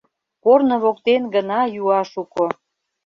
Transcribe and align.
Корно 0.43 0.75
воктен 0.83 1.23
гына 1.35 1.59
юа 1.81 2.01
шуко 2.11 2.45